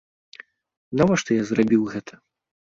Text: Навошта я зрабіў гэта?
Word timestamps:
Навошта 1.01 1.37
я 1.37 1.43
зрабіў 1.51 1.81
гэта? 1.93 2.13